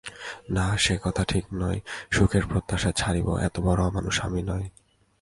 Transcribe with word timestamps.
না, 0.49 0.77
সে 0.77 0.95
কথা 1.03 1.23
ঠিক 1.23 1.45
নয়– 1.53 1.81
সুখের 2.11 2.43
প্রত্যাশা 2.47 2.91
ছাড়িব 2.91 3.27
এতবড়ো 3.37 3.83
অমানুষ 3.87 4.15
আমি 4.21 4.41
নই। 4.43 4.63